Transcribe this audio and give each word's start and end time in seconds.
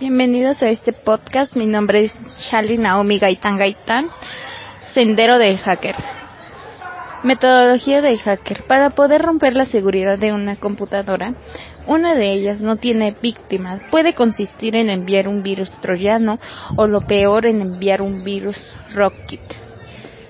Bienvenidos 0.00 0.62
a 0.62 0.68
este 0.68 0.92
podcast. 0.92 1.56
Mi 1.56 1.66
nombre 1.66 2.04
es 2.04 2.14
Shali 2.48 2.78
Naomi 2.78 3.18
Gaitán 3.18 3.56
Gaitán, 3.56 4.06
Sendero 4.94 5.38
del 5.38 5.58
Hacker. 5.58 5.96
Metodología 7.24 8.00
del 8.00 8.16
hacker. 8.20 8.62
Para 8.68 8.90
poder 8.90 9.22
romper 9.22 9.56
la 9.56 9.64
seguridad 9.64 10.16
de 10.16 10.32
una 10.32 10.54
computadora, 10.54 11.34
una 11.88 12.14
de 12.14 12.32
ellas 12.32 12.60
no 12.60 12.76
tiene 12.76 13.16
víctimas. 13.20 13.82
Puede 13.90 14.14
consistir 14.14 14.76
en 14.76 14.88
enviar 14.88 15.26
un 15.26 15.42
virus 15.42 15.68
troyano 15.80 16.38
o 16.76 16.86
lo 16.86 17.00
peor 17.00 17.46
en 17.46 17.60
enviar 17.60 18.00
un 18.00 18.22
virus 18.22 18.56
Rootkit. 18.94 19.42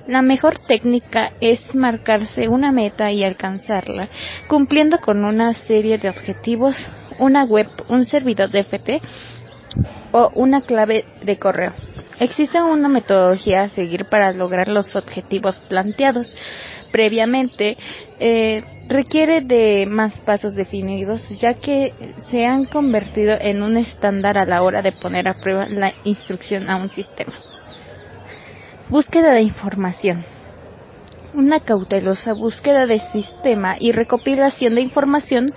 La 0.07 0.23
mejor 0.23 0.59
técnica 0.61 1.33
es 1.43 1.75
marcarse 1.75 2.49
una 2.49 2.73
meta 2.73 3.13
y 3.13 3.23
alcanzarla, 3.23 4.09
cumpliendo 4.47 4.97
con 5.01 5.27
una 5.27 5.53
serie 5.53 5.99
de 5.99 6.09
objetivos, 6.09 6.75
una 7.19 7.45
web, 7.45 7.67
un 7.91 8.07
servidor 8.07 8.49
de 8.49 8.65
FT 8.65 9.03
una 10.35 10.63
clave 10.63 11.05
de 11.23 11.39
correo. 11.39 11.73
Existe 12.21 12.61
una 12.61 12.89
metodología 12.89 13.63
a 13.63 13.69
seguir 13.69 14.07
para 14.07 14.33
lograr 14.33 14.69
los 14.69 14.97
objetivos 14.97 15.61
planteados 15.69 16.35
previamente. 16.91 17.77
Eh, 18.19 18.65
requiere 18.89 19.43
de 19.43 19.87
más 19.87 20.19
pasos 20.23 20.55
definidos 20.55 21.29
ya 21.39 21.55
que 21.55 21.93
se 22.31 22.47
han 22.47 22.65
convertido 22.65 23.37
en 23.39 23.63
un 23.63 23.77
estándar 23.77 24.39
a 24.39 24.47
la 24.47 24.63
hora 24.63 24.83
de 24.83 24.93
poner 24.93 25.29
a 25.29 25.35
prueba 25.35 25.69
la 25.69 25.93
instrucción 26.05 26.69
a 26.69 26.77
un 26.77 26.89
sistema. 26.89 27.35
Búsqueda 28.89 29.33
de 29.33 29.43
información. 29.43 30.25
Una 31.35 31.61
cautelosa 31.61 32.33
búsqueda 32.33 32.87
de 32.87 32.99
sistema 33.13 33.77
y 33.79 33.93
recopilación 33.93 34.75
de 34.75 34.81
información 34.81 35.53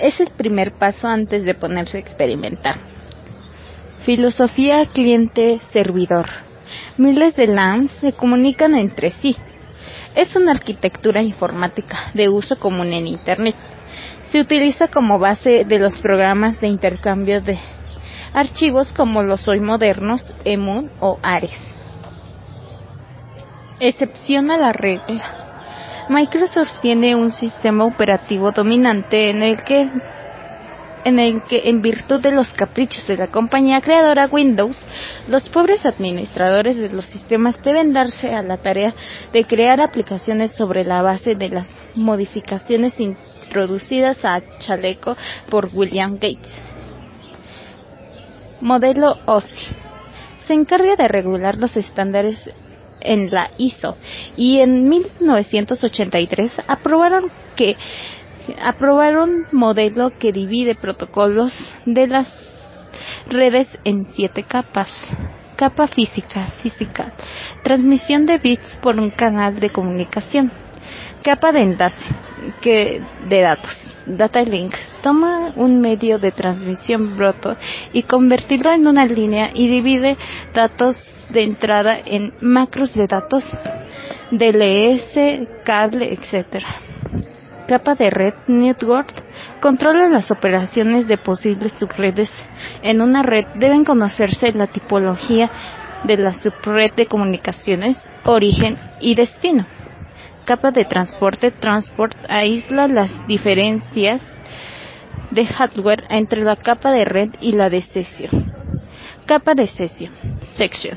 es 0.00 0.20
el 0.20 0.28
primer 0.28 0.72
paso 0.72 1.08
antes 1.08 1.44
de 1.44 1.54
ponerse 1.54 1.96
a 1.96 2.00
experimentar. 2.00 2.76
Filosofía 4.04 4.86
cliente-servidor. 4.86 6.26
Miles 6.96 7.36
de 7.36 7.46
LANs 7.46 7.90
se 7.92 8.12
comunican 8.12 8.74
entre 8.74 9.10
sí. 9.10 9.36
Es 10.14 10.34
una 10.36 10.52
arquitectura 10.52 11.22
informática 11.22 12.10
de 12.14 12.28
uso 12.28 12.58
común 12.58 12.92
en 12.92 13.06
Internet. 13.06 13.56
Se 14.26 14.40
utiliza 14.40 14.88
como 14.88 15.18
base 15.18 15.64
de 15.64 15.78
los 15.78 15.98
programas 15.98 16.60
de 16.60 16.68
intercambio 16.68 17.40
de 17.40 17.58
archivos 18.32 18.92
como 18.92 19.22
los 19.22 19.48
hoy 19.48 19.60
modernos 19.60 20.34
EMU 20.44 20.88
o 21.00 21.18
ARES. 21.22 21.58
Excepción 23.80 24.50
a 24.50 24.58
la 24.58 24.72
regla 24.72 25.47
Microsoft 26.08 26.80
tiene 26.80 27.14
un 27.14 27.30
sistema 27.30 27.84
operativo 27.84 28.50
dominante 28.50 29.28
en 29.28 29.42
el 29.42 29.62
que 29.62 29.90
en 31.04 31.18
el 31.18 31.42
que, 31.44 31.68
en 31.68 31.80
virtud 31.80 32.20
de 32.20 32.32
los 32.32 32.52
caprichos 32.52 33.06
de 33.06 33.16
la 33.16 33.28
compañía 33.28 33.80
creadora 33.80 34.28
Windows, 34.30 34.76
los 35.28 35.48
pobres 35.48 35.86
administradores 35.86 36.76
de 36.76 36.90
los 36.90 37.04
sistemas 37.06 37.62
deben 37.62 37.92
darse 37.92 38.34
a 38.34 38.42
la 38.42 38.56
tarea 38.56 38.94
de 39.32 39.44
crear 39.44 39.80
aplicaciones 39.80 40.52
sobre 40.52 40.84
la 40.84 41.00
base 41.02 41.34
de 41.34 41.50
las 41.50 41.72
modificaciones 41.94 42.98
introducidas 42.98 44.22
a 44.24 44.40
Chaleco 44.58 45.16
por 45.48 45.70
William 45.72 46.14
Gates. 46.14 46.52
Modelo 48.60 49.16
OSI. 49.24 49.66
Se 50.38 50.54
encarga 50.54 50.96
de 50.96 51.08
regular 51.08 51.56
los 51.56 51.76
estándares 51.76 52.50
en 53.08 53.30
la 53.30 53.50
ISO 53.56 53.96
y 54.36 54.60
en 54.60 54.88
1983 54.88 56.52
aprobaron 56.68 57.30
que 57.56 57.76
aprobaron 58.62 59.46
modelo 59.50 60.10
que 60.18 60.32
divide 60.32 60.74
protocolos 60.74 61.54
de 61.86 62.06
las 62.06 62.28
redes 63.28 63.66
en 63.84 64.06
siete 64.12 64.42
capas. 64.42 64.90
Capa 65.56 65.88
física, 65.88 66.46
física, 66.62 67.12
transmisión 67.64 68.26
de 68.26 68.38
bits 68.38 68.76
por 68.80 69.00
un 69.00 69.10
canal 69.10 69.58
de 69.58 69.70
comunicación. 69.70 70.52
Capa 71.24 71.50
de 71.50 71.62
enlace, 71.62 72.04
que 72.60 73.02
de 73.28 73.40
datos, 73.40 73.97
data 74.16 74.42
link, 74.42 74.74
toma 75.02 75.52
un 75.56 75.80
medio 75.80 76.18
de 76.18 76.32
transmisión 76.32 77.16
broto 77.16 77.56
y 77.92 78.04
convertirlo 78.04 78.72
en 78.72 78.86
una 78.86 79.04
línea 79.04 79.50
y 79.52 79.68
divide 79.68 80.16
datos 80.54 80.96
de 81.30 81.42
entrada 81.42 81.98
en 82.04 82.32
macros 82.40 82.94
de 82.94 83.06
datos, 83.06 83.44
DLS, 84.30 85.46
cable, 85.64 86.12
etc. 86.12 86.64
Capa 87.66 87.94
de 87.94 88.08
red 88.08 88.34
network 88.46 89.12
controla 89.60 90.08
las 90.08 90.30
operaciones 90.30 91.06
de 91.06 91.18
posibles 91.18 91.72
subredes. 91.78 92.30
En 92.82 93.02
una 93.02 93.22
red 93.22 93.46
deben 93.56 93.84
conocerse 93.84 94.52
la 94.52 94.68
tipología 94.68 95.50
de 96.04 96.16
la 96.16 96.32
subred 96.32 96.92
de 96.94 97.06
comunicaciones, 97.06 98.10
origen 98.24 98.78
y 99.00 99.14
destino. 99.14 99.66
Capa 100.48 100.70
de 100.70 100.86
transporte 100.86 101.50
transport 101.50 102.16
aísla 102.26 102.88
las 102.88 103.12
diferencias 103.26 104.22
de 105.30 105.44
hardware 105.44 106.04
entre 106.08 106.42
la 106.42 106.56
capa 106.56 106.90
de 106.90 107.04
red 107.04 107.28
y 107.42 107.52
la 107.52 107.68
de 107.68 107.82
sesión. 107.82 108.50
Capa 109.26 109.52
de 109.52 109.66
sesión. 109.66 110.10
Section. 110.54 110.96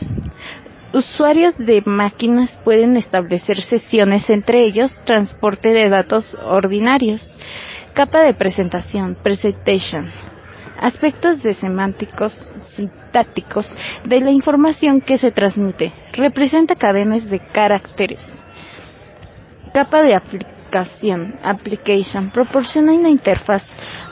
Usuarios 0.94 1.57
de 1.57 1.84
máquinas 1.85 2.57
pueden 2.63 2.95
establecer 2.95 3.59
sesiones 3.59 4.29
entre 4.29 4.63
ellos, 4.63 5.01
transporte 5.03 5.73
de 5.73 5.89
datos 5.89 6.33
ordinarios. 6.45 7.22
Capa 7.91 8.22
de 8.22 8.33
presentación, 8.33 9.18
presentation. 9.22 10.13
Aspectos 10.79 11.44
de 11.44 11.56
semánticos, 11.56 12.53
sintácticos 12.68 13.68
de 14.06 14.22
la 14.22 14.31
información 14.31 15.01
que 15.01 15.18
se 15.18 15.31
transmite. 15.31 15.91
Representa 16.13 16.75
cadenas 16.75 17.29
de 17.29 17.39
caracteres. 17.39 18.22
Capa 19.73 20.01
de 20.01 20.15
aplicación, 20.15 21.39
application. 21.43 22.29
Proporciona 22.31 22.91
una 22.91 23.09
interfaz 23.09 23.63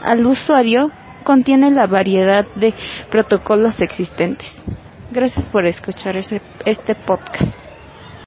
al 0.01 0.25
usuario. 0.25 0.87
Contiene 1.25 1.69
la 1.69 1.85
variedad 1.85 2.47
de 2.55 2.73
protocolos 3.11 3.81
existentes. 3.81 4.63
Gracias 5.11 5.45
por 5.47 5.65
escuchar 5.65 6.15
ese, 6.15 6.41
este 6.65 6.95
podcast. 6.95 7.68